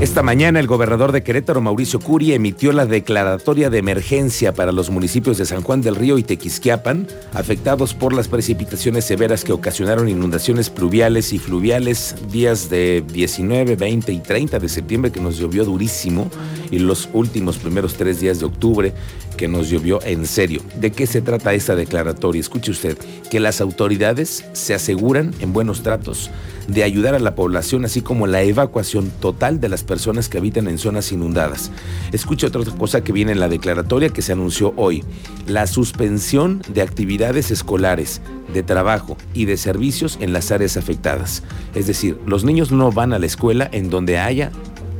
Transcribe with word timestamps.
Esta 0.00 0.22
mañana 0.22 0.60
el 0.60 0.68
gobernador 0.68 1.10
de 1.10 1.24
Querétaro, 1.24 1.60
Mauricio 1.60 1.98
Curi, 1.98 2.32
emitió 2.32 2.70
la 2.70 2.86
declaratoria 2.86 3.68
de 3.68 3.78
emergencia 3.78 4.54
para 4.54 4.70
los 4.70 4.90
municipios 4.90 5.38
de 5.38 5.44
San 5.44 5.60
Juan 5.60 5.82
del 5.82 5.96
Río 5.96 6.18
y 6.18 6.22
Tequisquiapan, 6.22 7.08
afectados 7.34 7.94
por 7.94 8.12
las 8.12 8.28
precipitaciones 8.28 9.06
severas 9.06 9.42
que 9.42 9.52
ocasionaron 9.52 10.08
inundaciones 10.08 10.70
pluviales 10.70 11.32
y 11.32 11.40
fluviales 11.40 12.14
días 12.30 12.70
de 12.70 13.02
19, 13.12 13.74
20 13.74 14.12
y 14.12 14.20
30 14.20 14.60
de 14.60 14.68
septiembre 14.68 15.10
que 15.10 15.20
nos 15.20 15.36
llovió 15.36 15.64
durísimo 15.64 16.30
y 16.70 16.78
los 16.78 17.08
últimos 17.12 17.58
primeros 17.58 17.94
tres 17.94 18.20
días 18.20 18.38
de 18.38 18.46
octubre 18.46 18.92
que 19.38 19.48
nos 19.48 19.70
llovió 19.70 20.00
en 20.04 20.26
serio. 20.26 20.60
¿De 20.78 20.90
qué 20.90 21.06
se 21.06 21.22
trata 21.22 21.54
esta 21.54 21.74
declaratoria? 21.74 22.40
Escuche 22.40 22.72
usted, 22.72 22.98
que 23.30 23.40
las 23.40 23.62
autoridades 23.62 24.44
se 24.52 24.74
aseguran 24.74 25.32
en 25.40 25.54
buenos 25.54 25.82
tratos 25.82 26.30
de 26.66 26.84
ayudar 26.84 27.14
a 27.14 27.18
la 27.18 27.34
población, 27.34 27.86
así 27.86 28.02
como 28.02 28.26
la 28.26 28.42
evacuación 28.42 29.10
total 29.20 29.58
de 29.58 29.70
las 29.70 29.84
personas 29.84 30.28
que 30.28 30.36
habitan 30.36 30.68
en 30.68 30.76
zonas 30.76 31.10
inundadas. 31.12 31.70
Escuche 32.12 32.46
otra 32.46 32.62
cosa 32.76 33.02
que 33.02 33.12
viene 33.12 33.32
en 33.32 33.40
la 33.40 33.48
declaratoria 33.48 34.10
que 34.10 34.20
se 34.20 34.32
anunció 34.32 34.74
hoy. 34.76 35.02
La 35.46 35.66
suspensión 35.66 36.62
de 36.68 36.82
actividades 36.82 37.50
escolares, 37.50 38.20
de 38.52 38.62
trabajo 38.62 39.16
y 39.32 39.46
de 39.46 39.56
servicios 39.56 40.18
en 40.20 40.34
las 40.34 40.52
áreas 40.52 40.76
afectadas. 40.76 41.42
Es 41.74 41.86
decir, 41.86 42.18
los 42.26 42.44
niños 42.44 42.70
no 42.70 42.92
van 42.92 43.14
a 43.14 43.18
la 43.18 43.26
escuela 43.26 43.68
en 43.72 43.88
donde 43.88 44.18
haya 44.18 44.50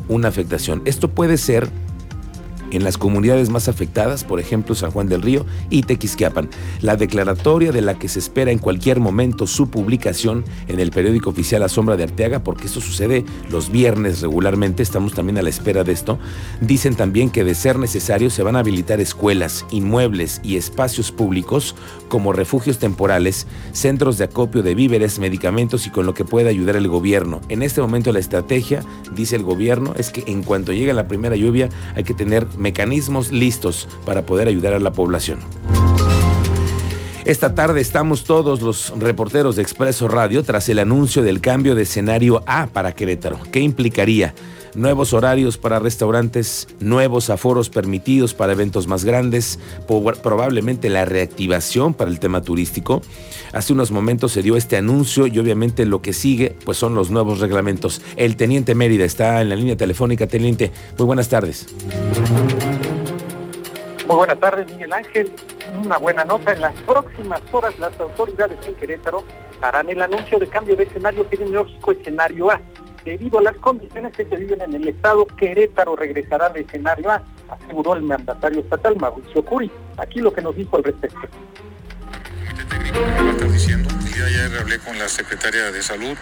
una 0.09 0.28
afectación. 0.28 0.80
Esto 0.86 1.09
puede 1.11 1.36
ser 1.36 1.69
en 2.70 2.84
las 2.84 2.98
comunidades 2.98 3.50
más 3.50 3.68
afectadas, 3.68 4.24
por 4.24 4.40
ejemplo 4.40 4.74
San 4.74 4.91
Juan 4.91 5.08
del 5.08 5.22
Río 5.22 5.47
y 5.70 5.83
Tequisquiapan. 5.83 6.48
La 6.80 6.97
declaratoria 6.97 7.72
de 7.72 7.83
la 7.83 7.98
que 7.98 8.08
se 8.08 8.19
espera 8.19 8.50
en 8.50 8.58
cualquier 8.58 9.00
momento 9.00 9.47
su 9.47 9.70
publicación 9.70 10.44
en 10.69 10.80
el 10.80 10.91
periódico 10.91 11.30
oficial 11.30 11.60
La 11.60 11.69
Sombra 11.69 11.97
de 11.97 12.05
Arteaga, 12.05 12.44
porque 12.44 12.66
esto 12.66 12.80
sucede 12.80 13.25
los 13.50 13.70
viernes 13.70 14.20
regularmente, 14.20 14.83
estamos 14.83 15.14
también 15.14 15.38
a 15.38 15.42
la 15.42 15.50
espera 15.50 15.84
de 15.84 15.92
esto. 15.92 16.19
Dicen 16.60 16.94
también 16.94 17.30
que 17.30 17.44
de 17.44 17.55
ser 17.55 17.78
necesario 17.78 18.30
se 18.30 18.42
van 18.42 18.56
a 18.56 18.60
habilitar 18.60 19.00
escuelas, 19.00 19.64
inmuebles 19.70 20.41
y 20.42 20.56
espacios 20.56 21.12
públicos 21.12 21.75
como 22.08 22.32
refugios 22.32 22.78
temporales, 22.78 23.47
centros 23.72 24.19
de 24.19 24.25
acopio 24.25 24.62
de 24.62 24.75
víveres, 24.75 25.19
medicamentos 25.19 25.86
y 25.86 25.91
con 25.91 26.06
lo 26.06 26.14
que 26.14 26.25
pueda 26.25 26.50
ayudar 26.50 26.77
el 26.77 26.88
gobierno. 26.88 27.41
En 27.48 27.62
este 27.62 27.80
momento 27.80 28.12
la 28.12 28.19
estrategia, 28.19 28.82
dice 29.14 29.36
el 29.36 29.42
gobierno, 29.42 29.94
es 29.97 30.10
que 30.10 30.25
en 30.27 30.42
cuanto 30.42 30.72
llegue 30.72 30.92
la 30.92 31.08
primera 31.08 31.36
lluvia 31.36 31.69
hay 31.94 32.05
que 32.05 32.14
tener 32.14 32.47
mecanismos 32.59 33.33
listos 33.33 33.89
para 34.05 34.27
poder 34.27 34.48
ayudar 34.48 34.75
a 34.75 34.81
la 34.81 34.92
población. 34.92 35.39
Esta 37.25 37.55
tarde 37.55 37.83
estamos 37.83 38.25
todos 38.25 38.62
los 38.62 38.92
reporteros 38.98 39.56
de 39.56 39.62
Expreso 39.62 40.09
Radio 40.09 40.42
tras 40.45 40.69
el 40.70 40.78
anuncio 40.78 41.23
del 41.23 41.42
cambio 41.42 41.75
de 41.75 41.83
escenario 41.83 42.42
A 42.47 42.69
para 42.69 42.95
Querétaro. 42.95 43.39
¿Qué 43.53 43.61
implicaría? 43.61 44.34
Nuevos 44.74 45.12
horarios 45.12 45.58
para 45.58 45.78
restaurantes, 45.78 46.69
nuevos 46.80 47.30
aforos 47.30 47.70
permitidos 47.70 48.34
para 48.34 48.52
eventos 48.52 48.86
más 48.86 49.05
grandes, 49.05 49.58
probablemente 50.22 50.88
la 50.88 51.05
reactivación 51.05 51.94
para 51.94 52.10
el 52.10 52.20
tema 52.20 52.42
turístico. 52.42 53.02
Hace 53.52 53.72
unos 53.72 53.91
momentos 53.91 54.33
se 54.33 54.42
dio 54.42 54.56
este 54.56 54.77
anuncio 54.77 55.27
y 55.27 55.38
obviamente 55.38 55.84
lo 55.86 56.02
que 56.02 56.12
sigue 56.12 56.56
pues 56.64 56.78
son 56.78 56.94
los 56.94 57.10
nuevos 57.10 57.41
reglamentos. 57.41 58.02
El 58.16 58.36
teniente 58.36 58.75
Mérida 58.75 59.05
está 59.05 59.41
en 59.41 59.48
la 59.48 59.56
línea 59.56 59.77
telefónica. 59.77 60.27
Teniente, 60.27 60.70
muy 60.98 61.06
buenas 61.06 61.28
tardes. 61.28 61.66
Muy 64.06 64.16
buenas 64.16 64.41
tardes, 64.41 64.66
Miguel 64.72 64.92
Ángel. 64.92 65.32
Una 65.84 65.98
buena 65.98 66.25
nota. 66.25 66.53
En 66.53 66.60
las 66.62 66.75
próximas 66.82 67.42
horas 67.53 67.78
las 67.78 67.98
autoridades 68.00 68.58
en 68.66 68.75
Querétaro 68.75 69.22
harán 69.60 69.88
el 69.88 70.00
anuncio 70.00 70.38
de 70.38 70.47
cambio 70.47 70.76
de 70.76 70.84
escenario 70.84 71.22
epidemiológico 71.22 71.93
escenario 71.93 72.50
A 72.50 72.60
debido 73.08 73.38
a 73.38 73.42
las 73.42 73.56
condiciones 73.56 74.12
que 74.14 74.26
se 74.26 74.36
viven 74.36 74.60
en 74.60 74.74
el 74.74 74.88
estado, 74.88 75.26
Querétaro 75.26 75.96
regresará 75.96 76.46
al 76.46 76.56
escenario 76.56 77.10
A, 77.10 77.22
aseguró 77.48 77.94
el 77.94 78.02
mandatario 78.02 78.60
estatal 78.60 78.96
Mauricio 78.96 79.42
Curi. 79.44 79.70
Aquí 79.96 80.20
lo 80.20 80.32
que 80.32 80.42
nos 80.42 80.54
dijo 80.54 80.76
al 80.76 80.84
respecto. 80.84 81.19
diciendo. 83.50 83.88
El 83.88 84.12
día 84.12 84.24
ayer 84.26 84.60
hablé 84.60 84.78
con 84.80 84.98
la 84.98 85.08
secretaria 85.08 85.72
de 85.72 85.82
Salud. 85.82 86.16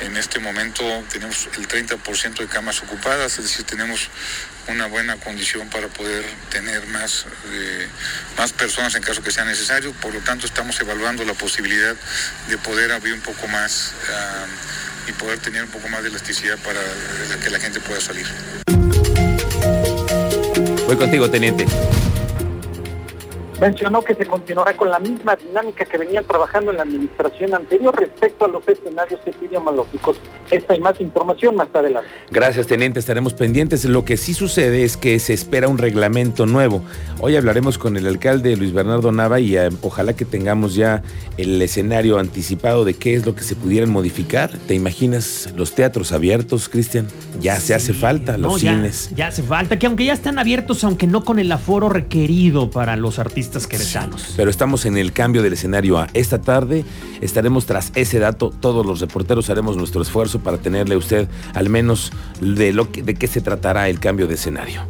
En 0.00 0.16
este 0.16 0.40
momento 0.40 0.82
tenemos 1.12 1.48
el 1.56 1.68
30% 1.68 2.38
de 2.38 2.46
camas 2.46 2.82
ocupadas, 2.82 3.38
es 3.38 3.44
decir, 3.44 3.64
tenemos 3.64 4.08
una 4.68 4.88
buena 4.88 5.16
condición 5.16 5.68
para 5.70 5.86
poder 5.86 6.24
tener 6.50 6.84
más, 6.88 7.24
eh, 7.52 7.86
más 8.36 8.52
personas 8.52 8.96
en 8.96 9.02
caso 9.02 9.22
que 9.22 9.30
sea 9.30 9.44
necesario. 9.44 9.92
Por 9.92 10.12
lo 10.12 10.20
tanto, 10.20 10.44
estamos 10.46 10.80
evaluando 10.80 11.24
la 11.24 11.34
posibilidad 11.34 11.94
de 12.48 12.58
poder 12.58 12.90
abrir 12.90 13.14
un 13.14 13.20
poco 13.20 13.46
más. 13.46 13.94
Uh, 14.08 14.75
y 15.08 15.12
poder 15.12 15.38
tener 15.38 15.64
un 15.64 15.70
poco 15.70 15.88
más 15.88 16.02
de 16.02 16.08
elasticidad 16.08 16.58
para 16.58 16.80
que 17.42 17.50
la 17.50 17.58
gente 17.58 17.80
pueda 17.80 18.00
salir. 18.00 18.26
Voy 20.86 20.96
contigo, 20.96 21.28
teniente 21.30 21.66
mencionó 23.60 24.02
que 24.02 24.14
se 24.14 24.26
continuará 24.26 24.76
con 24.76 24.90
la 24.90 24.98
misma 24.98 25.36
dinámica 25.36 25.84
que 25.84 25.98
venían 25.98 26.24
trabajando 26.24 26.70
en 26.70 26.76
la 26.76 26.82
administración 26.82 27.54
anterior 27.54 27.98
respecto 27.98 28.44
a 28.44 28.48
los 28.48 28.66
escenarios 28.68 29.20
epidemiológicos. 29.24 30.18
Esta 30.50 30.76
y 30.76 30.80
más 30.80 31.00
información 31.00 31.56
más 31.56 31.68
adelante. 31.72 32.08
Gracias, 32.30 32.66
teniente. 32.66 33.00
Estaremos 33.00 33.34
pendientes. 33.34 33.84
Lo 33.84 34.04
que 34.04 34.16
sí 34.16 34.34
sucede 34.34 34.84
es 34.84 34.96
que 34.96 35.18
se 35.18 35.32
espera 35.32 35.68
un 35.68 35.78
reglamento 35.78 36.46
nuevo. 36.46 36.82
Hoy 37.20 37.36
hablaremos 37.36 37.78
con 37.78 37.96
el 37.96 38.06
alcalde 38.06 38.56
Luis 38.56 38.72
Bernardo 38.72 39.10
Nava 39.10 39.40
y 39.40 39.56
eh, 39.56 39.70
ojalá 39.82 40.14
que 40.14 40.24
tengamos 40.24 40.74
ya 40.74 41.02
el 41.36 41.60
escenario 41.60 42.18
anticipado 42.18 42.84
de 42.84 42.94
qué 42.94 43.14
es 43.14 43.26
lo 43.26 43.34
que 43.34 43.42
se 43.42 43.56
pudieran 43.56 43.90
modificar. 43.90 44.50
¿Te 44.66 44.74
imaginas 44.74 45.52
los 45.56 45.74
teatros 45.74 46.12
abiertos, 46.12 46.68
Cristian? 46.68 47.06
Ya 47.40 47.58
se 47.58 47.74
hace 47.74 47.92
falta, 47.92 48.36
los 48.36 48.60
cines. 48.60 49.10
Ya, 49.10 49.16
ya 49.16 49.26
hace 49.28 49.42
falta, 49.42 49.78
que 49.78 49.86
aunque 49.86 50.04
ya 50.04 50.12
están 50.12 50.38
abiertos, 50.38 50.84
aunque 50.84 51.06
no 51.06 51.24
con 51.24 51.38
el 51.38 51.50
aforo 51.50 51.88
requerido 51.88 52.70
para 52.70 52.96
los 52.96 53.18
artistas 53.18 53.45
pero 54.36 54.50
estamos 54.50 54.86
en 54.86 54.96
el 54.96 55.12
cambio 55.12 55.42
del 55.42 55.52
escenario 55.52 55.98
A. 55.98 56.08
Esta 56.14 56.40
tarde 56.40 56.84
estaremos 57.20 57.66
tras 57.66 57.92
ese 57.94 58.18
dato. 58.18 58.50
Todos 58.50 58.84
los 58.84 59.00
reporteros 59.00 59.50
haremos 59.50 59.76
nuestro 59.76 60.02
esfuerzo 60.02 60.40
para 60.40 60.58
tenerle 60.58 60.94
a 60.94 60.98
usted 60.98 61.28
al 61.54 61.68
menos 61.68 62.12
de, 62.40 62.72
lo 62.72 62.84
de 62.84 63.14
qué 63.14 63.26
se 63.26 63.40
tratará 63.40 63.88
el 63.88 64.00
cambio 64.00 64.26
de 64.26 64.34
escenario. 64.34 64.82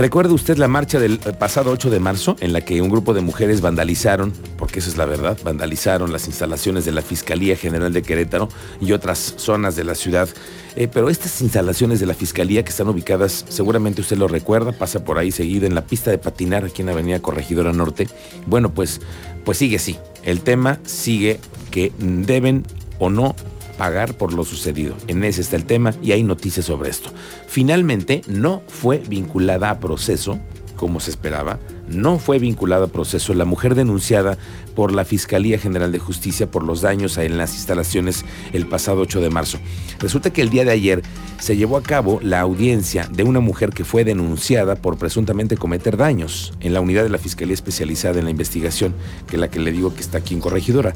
¿Recuerda 0.00 0.32
usted 0.32 0.56
la 0.56 0.66
marcha 0.66 0.98
del 0.98 1.18
pasado 1.18 1.70
8 1.72 1.90
de 1.90 2.00
marzo 2.00 2.34
en 2.40 2.54
la 2.54 2.62
que 2.62 2.80
un 2.80 2.88
grupo 2.88 3.12
de 3.12 3.20
mujeres 3.20 3.60
vandalizaron, 3.60 4.32
porque 4.56 4.78
esa 4.78 4.88
es 4.88 4.96
la 4.96 5.04
verdad, 5.04 5.38
vandalizaron 5.44 6.10
las 6.10 6.26
instalaciones 6.26 6.86
de 6.86 6.92
la 6.92 7.02
Fiscalía 7.02 7.54
General 7.54 7.92
de 7.92 8.00
Querétaro 8.00 8.48
y 8.80 8.92
otras 8.92 9.34
zonas 9.36 9.76
de 9.76 9.84
la 9.84 9.94
ciudad? 9.94 10.30
Eh, 10.76 10.88
pero 10.92 11.10
estas 11.10 11.40
instalaciones 11.40 12.00
de 12.00 12.06
la 12.06 12.14
Fiscalía 12.14 12.62
que 12.62 12.70
están 12.70 12.88
ubicadas, 12.88 13.44
seguramente 13.48 14.00
usted 14.00 14.16
lo 14.16 14.28
recuerda, 14.28 14.72
pasa 14.72 15.04
por 15.04 15.18
ahí 15.18 15.30
seguido 15.32 15.66
en 15.66 15.74
la 15.74 15.84
pista 15.84 16.10
de 16.10 16.18
patinar 16.18 16.64
aquí 16.64 16.82
en 16.82 16.90
Avenida 16.90 17.20
Corregidora 17.20 17.72
Norte. 17.72 18.08
Bueno, 18.46 18.72
pues, 18.72 19.00
pues 19.44 19.58
sigue 19.58 19.76
así. 19.76 19.98
El 20.22 20.40
tema 20.40 20.78
sigue 20.84 21.40
que 21.70 21.92
deben 21.98 22.64
o 22.98 23.10
no 23.10 23.34
pagar 23.78 24.14
por 24.14 24.34
lo 24.34 24.44
sucedido. 24.44 24.94
En 25.06 25.24
ese 25.24 25.40
está 25.40 25.56
el 25.56 25.64
tema 25.64 25.94
y 26.02 26.12
hay 26.12 26.22
noticias 26.22 26.66
sobre 26.66 26.90
esto. 26.90 27.10
Finalmente, 27.46 28.20
no 28.26 28.62
fue 28.68 28.98
vinculada 28.98 29.70
a 29.70 29.80
proceso, 29.80 30.38
como 30.76 31.00
se 31.00 31.10
esperaba, 31.10 31.58
no 31.90 32.18
fue 32.18 32.38
vinculada 32.38 32.86
a 32.86 32.88
proceso 32.88 33.34
la 33.34 33.44
mujer 33.44 33.74
denunciada 33.74 34.38
por 34.74 34.92
la 34.92 35.04
Fiscalía 35.04 35.58
General 35.58 35.92
de 35.92 35.98
Justicia 35.98 36.50
por 36.50 36.62
los 36.62 36.80
daños 36.80 37.18
en 37.18 37.36
las 37.36 37.54
instalaciones 37.54 38.24
el 38.52 38.66
pasado 38.66 39.02
8 39.02 39.20
de 39.20 39.30
marzo. 39.30 39.58
Resulta 39.98 40.32
que 40.32 40.42
el 40.42 40.50
día 40.50 40.64
de 40.64 40.70
ayer 40.70 41.02
se 41.38 41.56
llevó 41.56 41.76
a 41.76 41.82
cabo 41.82 42.20
la 42.22 42.40
audiencia 42.40 43.08
de 43.12 43.24
una 43.24 43.40
mujer 43.40 43.70
que 43.70 43.84
fue 43.84 44.04
denunciada 44.04 44.76
por 44.76 44.98
presuntamente 44.98 45.56
cometer 45.56 45.96
daños 45.96 46.52
en 46.60 46.72
la 46.72 46.80
unidad 46.80 47.02
de 47.02 47.10
la 47.10 47.18
Fiscalía 47.18 47.54
especializada 47.54 48.18
en 48.18 48.24
la 48.24 48.30
investigación, 48.30 48.94
que 49.26 49.36
es 49.36 49.40
la 49.40 49.50
que 49.50 49.60
le 49.60 49.72
digo 49.72 49.94
que 49.94 50.00
está 50.00 50.18
aquí 50.18 50.34
en 50.34 50.40
Corregidora. 50.40 50.94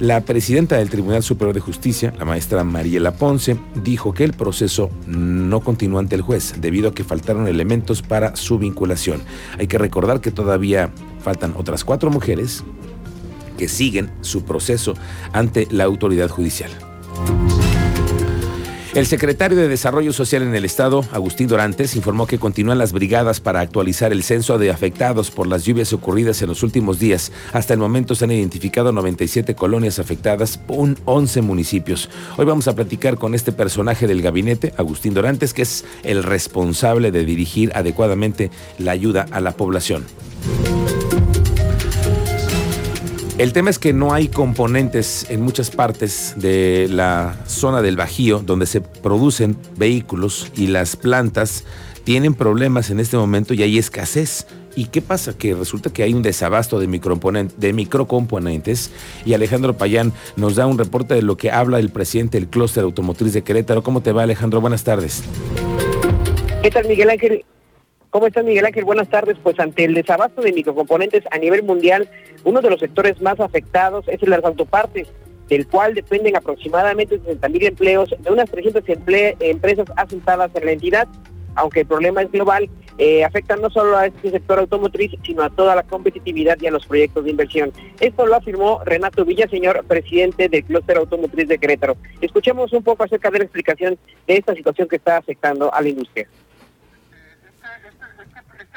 La 0.00 0.22
presidenta 0.22 0.78
del 0.78 0.88
Tribunal 0.88 1.22
Superior 1.22 1.54
de 1.54 1.60
Justicia, 1.60 2.14
la 2.18 2.24
maestra 2.24 2.64
Mariela 2.64 3.12
Ponce, 3.12 3.58
dijo 3.74 4.14
que 4.14 4.24
el 4.24 4.32
proceso 4.32 4.88
no 5.06 5.60
continuó 5.60 5.98
ante 5.98 6.14
el 6.14 6.22
juez 6.22 6.54
debido 6.58 6.88
a 6.88 6.94
que 6.94 7.04
faltaron 7.04 7.46
elementos 7.46 8.00
para 8.00 8.34
su 8.34 8.58
vinculación. 8.58 9.20
Hay 9.58 9.66
que 9.66 9.76
recordar 9.76 10.22
que 10.22 10.30
todavía 10.30 10.90
faltan 11.22 11.52
otras 11.54 11.84
cuatro 11.84 12.10
mujeres 12.10 12.64
que 13.58 13.68
siguen 13.68 14.10
su 14.22 14.42
proceso 14.42 14.94
ante 15.34 15.68
la 15.70 15.84
autoridad 15.84 16.30
judicial. 16.30 16.70
El 18.92 19.06
secretario 19.06 19.56
de 19.56 19.68
Desarrollo 19.68 20.12
Social 20.12 20.42
en 20.42 20.52
el 20.52 20.64
Estado, 20.64 21.04
Agustín 21.12 21.46
Dorantes, 21.46 21.94
informó 21.94 22.26
que 22.26 22.40
continúan 22.40 22.78
las 22.78 22.92
brigadas 22.92 23.40
para 23.40 23.60
actualizar 23.60 24.10
el 24.10 24.24
censo 24.24 24.58
de 24.58 24.72
afectados 24.72 25.30
por 25.30 25.46
las 25.46 25.64
lluvias 25.64 25.92
ocurridas 25.92 26.42
en 26.42 26.48
los 26.48 26.64
últimos 26.64 26.98
días. 26.98 27.30
Hasta 27.52 27.72
el 27.72 27.78
momento 27.78 28.16
se 28.16 28.24
han 28.24 28.32
identificado 28.32 28.90
97 28.90 29.54
colonias 29.54 30.00
afectadas 30.00 30.58
por 30.58 30.96
11 31.04 31.40
municipios. 31.42 32.10
Hoy 32.36 32.46
vamos 32.46 32.66
a 32.66 32.74
platicar 32.74 33.16
con 33.16 33.36
este 33.36 33.52
personaje 33.52 34.08
del 34.08 34.22
gabinete, 34.22 34.74
Agustín 34.76 35.14
Dorantes, 35.14 35.54
que 35.54 35.62
es 35.62 35.84
el 36.02 36.24
responsable 36.24 37.12
de 37.12 37.24
dirigir 37.24 37.70
adecuadamente 37.76 38.50
la 38.78 38.90
ayuda 38.90 39.24
a 39.30 39.40
la 39.40 39.52
población. 39.52 40.04
El 43.40 43.54
tema 43.54 43.70
es 43.70 43.78
que 43.78 43.94
no 43.94 44.12
hay 44.12 44.28
componentes 44.28 45.24
en 45.30 45.40
muchas 45.40 45.70
partes 45.70 46.34
de 46.36 46.88
la 46.90 47.38
zona 47.46 47.80
del 47.80 47.96
Bajío 47.96 48.40
donde 48.40 48.66
se 48.66 48.82
producen 48.82 49.56
vehículos 49.78 50.52
y 50.56 50.66
las 50.66 50.94
plantas 50.94 51.64
tienen 52.04 52.34
problemas 52.34 52.90
en 52.90 53.00
este 53.00 53.16
momento 53.16 53.54
y 53.54 53.62
hay 53.62 53.78
escasez. 53.78 54.46
¿Y 54.76 54.88
qué 54.88 55.00
pasa? 55.00 55.32
Que 55.38 55.54
resulta 55.54 55.90
que 55.90 56.02
hay 56.02 56.12
un 56.12 56.20
desabasto 56.20 56.78
de, 56.78 56.86
microcomponentes 57.72 58.90
y 59.24 59.32
Alejandro 59.32 59.74
Payán 59.74 60.12
nos 60.36 60.56
da 60.56 60.66
un 60.66 60.76
reporte 60.76 61.14
de 61.14 61.22
lo 61.22 61.38
que 61.38 61.50
habla 61.50 61.78
el 61.78 61.88
presidente 61.88 62.38
del 62.38 62.48
clúster 62.48 62.84
automotriz 62.84 63.32
de 63.32 63.40
Querétaro. 63.40 63.82
¿Cómo 63.82 64.02
te 64.02 64.12
va 64.12 64.24
Alejandro? 64.24 64.60
Buenas 64.60 64.84
tardes. 64.84 65.22
¿Qué 66.62 66.70
tal 66.70 66.86
Miguel 66.86 67.08
Ángel? 67.08 67.42
¿Cómo 68.10 68.26
estás, 68.26 68.44
Miguel 68.44 68.66
Ángel? 68.66 68.84
Buenas 68.84 69.08
tardes. 69.08 69.36
Pues 69.40 69.58
ante 69.60 69.84
el 69.84 69.94
desabasto 69.94 70.42
de 70.42 70.52
microcomponentes 70.52 71.22
a 71.30 71.38
nivel 71.38 71.62
mundial, 71.62 72.10
uno 72.42 72.60
de 72.60 72.68
los 72.68 72.80
sectores 72.80 73.22
más 73.22 73.38
afectados 73.38 74.04
es 74.08 74.20
el 74.20 74.30
de 74.30 74.36
las 74.36 74.44
autopartes, 74.44 75.06
del 75.48 75.68
cual 75.68 75.94
dependen 75.94 76.34
aproximadamente 76.34 77.20
60 77.20 77.48
mil 77.48 77.64
empleos 77.64 78.12
de 78.18 78.32
unas 78.32 78.50
300 78.50 78.82
empresas 79.38 79.86
asentadas 79.94 80.50
en 80.56 80.64
la 80.64 80.72
entidad. 80.72 81.06
Aunque 81.54 81.80
el 81.80 81.86
problema 81.86 82.22
es 82.22 82.32
global, 82.32 82.68
eh, 82.98 83.22
afecta 83.22 83.54
no 83.54 83.70
solo 83.70 83.96
a 83.96 84.06
este 84.06 84.32
sector 84.32 84.58
automotriz, 84.58 85.12
sino 85.24 85.44
a 85.44 85.50
toda 85.50 85.76
la 85.76 85.84
competitividad 85.84 86.58
y 86.60 86.66
a 86.66 86.72
los 86.72 86.86
proyectos 86.86 87.24
de 87.24 87.30
inversión. 87.30 87.72
Esto 88.00 88.26
lo 88.26 88.34
afirmó 88.34 88.82
Renato 88.84 89.24
Villaseñor, 89.24 89.84
presidente 89.84 90.48
del 90.48 90.64
clúster 90.64 90.96
automotriz 90.96 91.46
de 91.46 91.58
Querétaro. 91.58 91.96
Escuchemos 92.20 92.72
un 92.72 92.82
poco 92.82 93.04
acerca 93.04 93.30
de 93.30 93.38
la 93.38 93.44
explicación 93.44 93.98
de 94.26 94.36
esta 94.36 94.52
situación 94.56 94.88
que 94.88 94.96
está 94.96 95.16
afectando 95.16 95.72
a 95.72 95.80
la 95.80 95.88
industria 95.88 96.26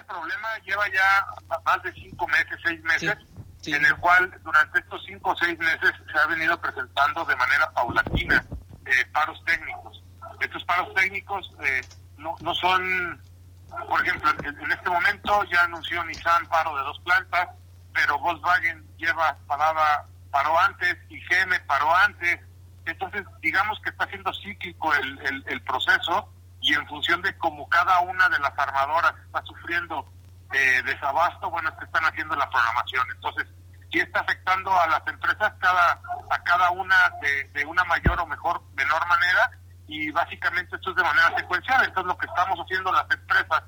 problema 0.01 0.47
lleva 0.65 0.87
ya 0.89 1.25
más 1.65 1.83
de 1.83 1.93
cinco 1.93 2.27
meses, 2.27 2.57
seis 2.65 2.81
meses, 2.83 3.17
en 3.65 3.85
el 3.85 3.95
cual 3.97 4.31
durante 4.43 4.79
estos 4.79 5.03
cinco 5.05 5.31
o 5.31 5.35
seis 5.35 5.57
meses 5.59 5.91
se 6.11 6.19
ha 6.19 6.25
venido 6.27 6.59
presentando 6.59 7.23
de 7.25 7.35
manera 7.35 7.71
paulatina 7.71 8.45
eh, 8.85 9.05
paros 9.11 9.41
técnicos. 9.45 10.03
Estos 10.39 10.63
paros 10.65 10.93
técnicos 10.95 11.51
eh, 11.63 11.81
no, 12.17 12.35
no 12.41 12.53
son, 12.55 13.21
por 13.87 14.05
ejemplo, 14.05 14.31
en, 14.31 14.71
este 14.71 14.89
momento 14.89 15.43
ya 15.45 15.63
anunció 15.63 16.03
Nissan 16.05 16.47
paro 16.47 16.75
de 16.75 16.83
dos 16.83 16.99
plantas, 17.01 17.49
pero 17.93 18.19
Volkswagen 18.19 18.85
lleva 18.97 19.37
parada, 19.47 20.07
paró 20.31 20.57
antes 20.59 20.97
y 21.09 21.19
GM 21.21 21.59
paró 21.67 21.95
antes. 21.95 22.39
Entonces, 22.85 23.23
digamos 23.41 23.79
que 23.81 23.91
está 23.91 24.07
siendo 24.07 24.33
cíclico 24.33 24.93
el, 24.95 25.19
el, 25.19 25.43
el 25.47 25.61
proceso 25.61 26.33
y 26.63 26.73
en 26.73 26.87
función 26.87 27.21
de 27.21 27.37
cómo 27.37 27.67
cada 27.67 27.99
una 27.99 28.29
de 28.29 28.39
las 28.39 28.57
armadoras 28.57 29.13
está 29.25 29.43
sufriendo 29.43 30.09
eh, 30.53 30.81
desabasto, 30.85 31.51
bueno, 31.51 31.69
es 31.69 31.75
que 31.75 31.85
están 31.85 32.05
haciendo 32.05 32.35
la 32.37 32.49
programación. 32.49 33.05
Entonces, 33.13 33.45
sí 33.91 33.99
está 33.99 34.21
afectando 34.21 34.71
a 34.71 34.87
las 34.87 35.05
empresas 35.05 35.53
cada 35.59 35.99
a 36.31 36.43
cada 36.43 36.71
una 36.71 36.95
de, 37.21 37.43
de 37.49 37.65
una 37.65 37.83
mayor 37.83 38.17
o 38.21 38.25
mejor 38.25 38.61
menor 38.75 39.05
manera 39.07 39.51
y 39.87 40.09
básicamente 40.11 40.75
esto 40.77 40.91
es 40.91 40.95
de 40.95 41.03
manera 41.03 41.35
secuencial. 41.37 41.83
Entonces, 41.83 42.07
lo 42.07 42.17
que 42.17 42.27
estamos 42.27 42.57
haciendo 42.57 42.93
las 42.93 43.11
empresas 43.11 43.63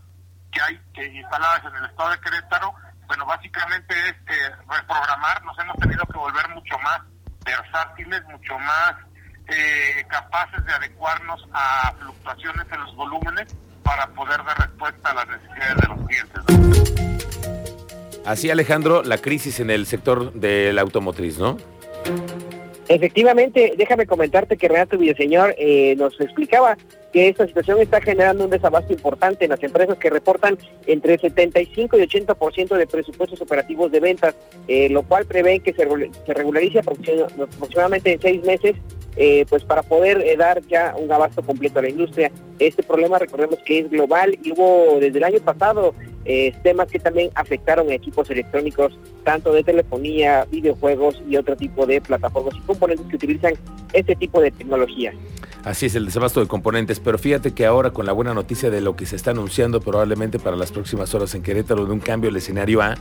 que 0.51 0.61
hay 0.61 0.79
que 0.93 1.05
instaladas 1.05 1.65
en 1.65 1.75
el 1.75 1.85
estado 1.89 2.11
de 2.11 2.21
Querétaro, 2.21 2.73
bueno, 3.07 3.25
básicamente 3.25 3.93
es 4.07 4.15
eh, 4.27 4.55
reprogramar, 4.69 5.43
nos 5.43 5.59
hemos 5.59 5.75
tenido 5.77 6.05
que 6.05 6.17
volver 6.17 6.47
mucho 6.49 6.79
más 6.79 7.01
versátiles, 7.43 8.23
mucho 8.23 8.57
más 8.59 8.95
eh, 9.47 10.05
capaces 10.07 10.65
de 10.65 10.73
adecuarnos 10.73 11.47
a 11.53 11.93
fluctuaciones 11.99 12.65
en 12.71 12.79
los 12.81 12.95
volúmenes 12.95 13.55
para 13.83 14.07
poder 14.07 14.43
dar 14.43 14.57
respuesta 14.57 15.11
a 15.11 15.13
las 15.13 15.27
necesidades 15.27 15.75
de 15.77 15.87
los 15.87 16.07
clientes. 16.07 16.41
Así, 18.25 18.49
Alejandro, 18.49 19.03
la 19.03 19.19
crisis 19.19 19.59
en 19.59 19.69
el 19.69 19.85
sector 19.85 20.33
de 20.33 20.73
la 20.73 20.81
automotriz, 20.81 21.37
¿no? 21.37 21.57
Efectivamente, 22.87 23.73
déjame 23.77 24.05
comentarte 24.05 24.57
que 24.57 24.67
Renato 24.67 24.97
Villaseñor 24.97 25.55
eh, 25.57 25.95
nos 25.97 26.19
explicaba 26.19 26.77
que 27.15 27.29
esta 27.29 27.47
situación 27.47 27.79
está 27.79 28.01
generando 28.01 28.43
un 28.43 28.49
desabasto 28.49 28.91
importante 28.91 29.45
en 29.45 29.51
las 29.51 29.63
empresas 29.63 29.97
que 29.97 30.09
reportan 30.09 30.57
entre 30.85 31.17
75 31.17 31.97
y 31.97 32.01
80% 32.01 32.75
de 32.75 32.87
presupuestos 32.87 33.39
operativos 33.39 33.89
de 33.89 34.01
ventas, 34.01 34.35
eh, 34.67 34.89
lo 34.89 35.01
cual 35.01 35.25
prevé 35.25 35.61
que 35.61 35.71
se, 35.71 35.87
se 36.25 36.33
regularice 36.33 36.79
aproximadamente 36.79 38.11
en 38.11 38.19
seis 38.19 38.43
meses 38.43 38.75
eh, 39.17 39.45
pues 39.49 39.63
para 39.63 39.81
poder 39.81 40.21
eh, 40.25 40.35
dar 40.35 40.61
ya 40.67 40.93
un 40.97 41.09
abasto 41.09 41.41
completo 41.41 41.79
a 41.79 41.83
la 41.83 41.89
industria. 41.89 42.31
Este 42.59 42.83
problema 42.83 43.17
recordemos 43.17 43.59
que 43.65 43.79
es 43.79 43.89
global 43.89 44.37
y 44.43 44.51
hubo 44.51 44.99
desde 44.99 45.17
el 45.17 45.23
año 45.23 45.39
pasado 45.39 45.95
eh, 46.25 46.53
temas 46.63 46.89
que 46.89 46.99
también 46.99 47.29
afectaron 47.35 47.89
a 47.89 47.93
equipos 47.93 48.29
electrónicos, 48.29 48.97
tanto 49.23 49.53
de 49.53 49.63
telefonía, 49.63 50.45
videojuegos 50.51 51.21
y 51.29 51.37
otro 51.37 51.55
tipo 51.55 51.85
de 51.85 52.01
plataformas 52.01 52.55
y 52.57 52.61
componentes 52.61 53.05
que 53.07 53.15
utilizan 53.15 53.53
este 53.93 54.15
tipo 54.15 54.41
de 54.41 54.51
tecnología. 54.51 55.13
Así 55.65 55.87
es, 55.87 55.95
el 55.95 56.05
desabasto 56.05 56.39
de 56.41 56.47
componentes, 56.47 56.99
pero 56.99 57.17
fíjate 57.17 57.55
que 57.55 57.65
ahora 57.65 57.89
con 57.89 58.05
la 58.05 58.11
buena 58.11 58.35
noticia 58.35 58.69
de 58.69 58.81
lo 58.81 58.95
que 58.95 59.07
se 59.07 59.15
está 59.15 59.31
anunciando 59.31 59.81
probablemente 59.81 60.37
para 60.37 60.55
las 60.55 60.71
próximas 60.71 61.15
horas 61.15 61.33
en 61.33 61.41
Querétaro 61.41 61.87
de 61.87 61.91
un 61.91 61.99
cambio 61.99 62.29
del 62.29 62.37
escenario 62.37 62.83
A, 62.83 62.93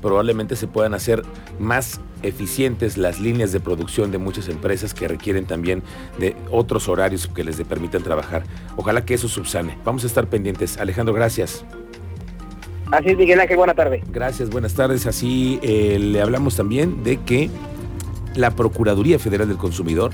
probablemente 0.00 0.56
se 0.56 0.66
puedan 0.66 0.94
hacer 0.94 1.22
más 1.58 2.00
eficientes 2.22 2.96
las 2.96 3.20
líneas 3.20 3.52
de 3.52 3.60
producción 3.60 4.10
de 4.10 4.16
muchas 4.16 4.48
empresas 4.48 4.94
que 4.94 5.06
requieren 5.06 5.44
también 5.44 5.82
de 6.18 6.34
otros 6.50 6.88
horarios 6.88 7.26
que 7.26 7.44
les 7.44 7.56
permitan 7.56 8.02
trabajar. 8.02 8.42
Ojalá 8.76 9.04
que 9.04 9.12
eso 9.12 9.28
subsane. 9.28 9.76
Vamos 9.84 10.04
a 10.04 10.06
estar 10.06 10.28
pendientes. 10.28 10.78
Alejandro, 10.78 11.12
gracias. 11.12 11.62
Así 12.90 13.10
es, 13.10 13.18
Miguel 13.18 13.38
Ángel, 13.38 13.58
buena 13.58 13.74
tarde. 13.74 14.02
Gracias, 14.10 14.48
buenas 14.48 14.72
tardes. 14.72 15.06
Así 15.06 15.58
eh, 15.62 15.98
le 15.98 16.22
hablamos 16.22 16.56
también 16.56 17.04
de 17.04 17.18
que 17.18 17.50
la 18.34 18.52
Procuraduría 18.52 19.18
Federal 19.18 19.46
del 19.46 19.58
Consumidor 19.58 20.12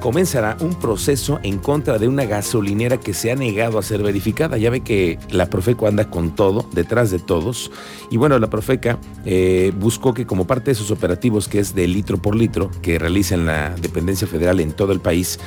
comenzará 0.00 0.56
un 0.60 0.74
proceso 0.74 1.38
en 1.42 1.58
contra 1.58 1.98
de 1.98 2.08
una 2.08 2.24
gasolinera 2.24 2.98
que 2.98 3.14
se 3.14 3.30
ha 3.30 3.36
negado 3.36 3.78
a 3.78 3.82
ser 3.82 4.02
verificada. 4.02 4.56
Ya 4.56 4.70
ve 4.70 4.80
que 4.80 5.18
la 5.30 5.46
Profeco 5.46 5.86
anda 5.86 6.10
con 6.10 6.34
todo, 6.34 6.66
detrás 6.72 7.10
de 7.10 7.18
todos. 7.18 7.70
Y 8.10 8.16
bueno, 8.16 8.38
la 8.38 8.50
Profeca 8.50 8.98
eh, 9.24 9.72
buscó 9.78 10.14
que 10.14 10.26
como 10.26 10.46
parte 10.46 10.70
de 10.70 10.74
sus 10.74 10.90
operativos, 10.90 11.48
que 11.48 11.60
es 11.60 11.74
de 11.74 11.86
litro 11.86 12.18
por 12.18 12.34
litro, 12.34 12.70
que 12.82 12.98
realiza 12.98 13.34
en 13.34 13.46
la 13.46 13.70
dependencia 13.76 14.26
federal 14.26 14.60
en 14.60 14.72
todo 14.72 14.92
el 14.92 15.00
país, 15.00 15.38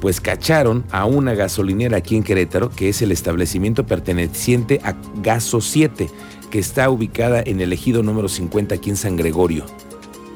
pues 0.00 0.20
cacharon 0.20 0.84
a 0.90 1.06
una 1.06 1.34
gasolinera 1.34 1.96
aquí 1.96 2.16
en 2.16 2.22
Querétaro, 2.22 2.70
que 2.70 2.88
es 2.88 3.02
el 3.02 3.12
establecimiento 3.12 3.86
perteneciente 3.86 4.80
a 4.84 4.94
Gaso 5.22 5.60
7, 5.60 6.10
que 6.50 6.58
está 6.58 6.90
ubicada 6.90 7.42
en 7.44 7.60
el 7.60 7.72
ejido 7.72 8.02
número 8.02 8.28
50 8.28 8.74
aquí 8.74 8.90
en 8.90 8.96
San 8.96 9.16
Gregorio 9.16 9.64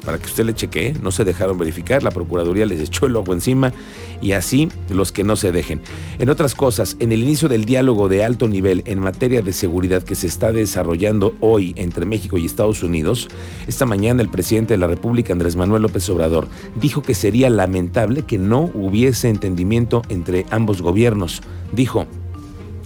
para 0.07 0.19
que 0.19 0.27
usted 0.27 0.45
le 0.45 0.55
chequee, 0.55 0.93
no 1.03 1.11
se 1.11 1.25
dejaron 1.25 1.57
verificar, 1.57 2.01
la 2.01 2.11
Procuraduría 2.11 2.65
les 2.65 2.79
echó 2.79 3.07
el 3.07 3.17
ojo 3.17 3.33
encima 3.33 3.73
y 4.21 4.31
así 4.31 4.69
los 4.89 5.11
que 5.11 5.25
no 5.25 5.35
se 5.35 5.51
dejen. 5.51 5.81
En 6.17 6.29
otras 6.29 6.55
cosas, 6.55 6.95
en 7.01 7.11
el 7.11 7.21
inicio 7.21 7.49
del 7.49 7.65
diálogo 7.65 8.07
de 8.07 8.23
alto 8.23 8.47
nivel 8.47 8.83
en 8.85 9.01
materia 9.01 9.41
de 9.41 9.51
seguridad 9.51 10.03
que 10.03 10.15
se 10.15 10.27
está 10.27 10.53
desarrollando 10.53 11.35
hoy 11.41 11.73
entre 11.75 12.05
México 12.05 12.37
y 12.37 12.45
Estados 12.45 12.83
Unidos, 12.83 13.27
esta 13.67 13.85
mañana 13.85 14.21
el 14.21 14.29
presidente 14.29 14.75
de 14.75 14.77
la 14.77 14.87
República, 14.87 15.33
Andrés 15.33 15.57
Manuel 15.57 15.81
López 15.81 16.09
Obrador, 16.09 16.47
dijo 16.79 17.01
que 17.01 17.13
sería 17.13 17.49
lamentable 17.49 18.21
que 18.21 18.37
no 18.37 18.71
hubiese 18.73 19.27
entendimiento 19.27 20.03
entre 20.07 20.45
ambos 20.51 20.81
gobiernos. 20.81 21.41
Dijo, 21.73 22.07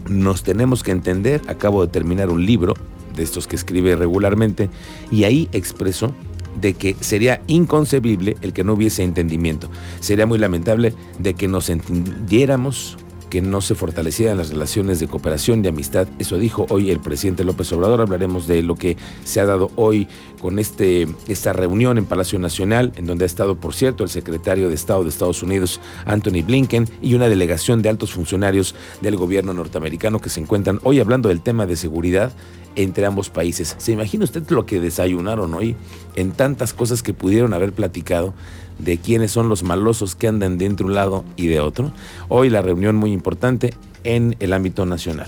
nos 0.09 0.41
tenemos 0.41 0.81
que 0.81 0.89
entender, 0.89 1.39
acabo 1.45 1.85
de 1.85 1.91
terminar 1.91 2.31
un 2.31 2.47
libro 2.47 2.73
de 3.15 3.21
estos 3.21 3.45
que 3.45 3.55
escribe 3.55 3.95
regularmente, 3.95 4.71
y 5.11 5.25
ahí 5.25 5.49
expresó 5.51 6.15
de 6.59 6.73
que 6.73 6.95
sería 6.99 7.41
inconcebible 7.47 8.37
el 8.41 8.53
que 8.53 8.63
no 8.63 8.73
hubiese 8.73 9.03
entendimiento. 9.03 9.69
Sería 9.99 10.25
muy 10.25 10.39
lamentable 10.39 10.93
de 11.19 11.33
que 11.33 11.47
nos 11.47 11.69
entendiéramos, 11.69 12.97
que 13.31 13.41
no 13.41 13.61
se 13.61 13.75
fortalecieran 13.75 14.37
las 14.37 14.49
relaciones 14.49 14.99
de 14.99 15.07
cooperación 15.07 15.63
y 15.63 15.69
amistad. 15.69 16.05
Eso 16.19 16.37
dijo 16.37 16.65
hoy 16.69 16.91
el 16.91 16.99
presidente 16.99 17.45
López 17.45 17.71
Obrador. 17.71 18.01
Hablaremos 18.01 18.45
de 18.45 18.61
lo 18.61 18.75
que 18.75 18.97
se 19.23 19.39
ha 19.39 19.45
dado 19.45 19.71
hoy 19.77 20.09
con 20.41 20.59
este, 20.59 21.07
esta 21.29 21.53
reunión 21.53 21.97
en 21.97 22.05
Palacio 22.05 22.37
Nacional, 22.39 22.91
en 22.97 23.05
donde 23.07 23.23
ha 23.23 23.27
estado, 23.27 23.55
por 23.55 23.73
cierto, 23.73 24.03
el 24.03 24.09
secretario 24.09 24.67
de 24.67 24.75
Estado 24.75 25.03
de 25.03 25.09
Estados 25.09 25.41
Unidos, 25.43 25.79
Anthony 26.05 26.43
Blinken, 26.45 26.89
y 27.01 27.13
una 27.13 27.29
delegación 27.29 27.81
de 27.81 27.87
altos 27.87 28.11
funcionarios 28.11 28.75
del 28.99 29.15
gobierno 29.15 29.53
norteamericano 29.53 30.19
que 30.19 30.29
se 30.29 30.41
encuentran 30.41 30.81
hoy 30.83 30.99
hablando 30.99 31.29
del 31.29 31.41
tema 31.41 31.65
de 31.65 31.77
seguridad 31.77 32.33
entre 32.75 33.05
ambos 33.05 33.29
países. 33.29 33.75
¿Se 33.77 33.91
imagina 33.91 34.23
usted 34.23 34.49
lo 34.49 34.65
que 34.65 34.79
desayunaron 34.79 35.53
hoy 35.53 35.75
en 36.15 36.31
tantas 36.31 36.73
cosas 36.73 37.03
que 37.03 37.13
pudieron 37.13 37.53
haber 37.53 37.73
platicado 37.73 38.33
de 38.81 38.97
quiénes 38.97 39.31
son 39.31 39.49
los 39.49 39.63
malosos 39.63 40.15
que 40.15 40.27
andan 40.27 40.57
de 40.57 40.67
un 40.67 40.93
lado 40.93 41.23
y 41.35 41.47
de 41.47 41.59
otro. 41.59 41.91
Hoy 42.29 42.49
la 42.49 42.61
reunión 42.61 42.95
muy 42.95 43.11
importante 43.11 43.73
en 44.03 44.35
el 44.39 44.53
ámbito 44.53 44.85
nacional. 44.85 45.27